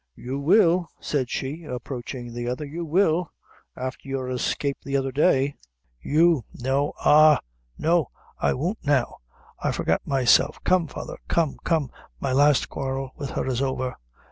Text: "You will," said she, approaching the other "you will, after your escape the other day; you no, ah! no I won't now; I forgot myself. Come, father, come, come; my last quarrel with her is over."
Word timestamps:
"You 0.15 0.39
will," 0.39 0.89
said 0.99 1.29
she, 1.29 1.63
approaching 1.63 2.33
the 2.33 2.47
other 2.47 2.65
"you 2.65 2.83
will, 2.83 3.29
after 3.77 4.09
your 4.09 4.31
escape 4.31 4.77
the 4.83 4.97
other 4.97 5.11
day; 5.11 5.53
you 6.01 6.43
no, 6.55 6.93
ah! 7.05 7.37
no 7.77 8.09
I 8.39 8.55
won't 8.55 8.83
now; 8.83 9.17
I 9.59 9.71
forgot 9.71 10.01
myself. 10.07 10.57
Come, 10.63 10.87
father, 10.87 11.17
come, 11.27 11.59
come; 11.63 11.91
my 12.19 12.31
last 12.31 12.67
quarrel 12.67 13.11
with 13.15 13.29
her 13.29 13.45
is 13.45 13.61
over." 13.61 13.95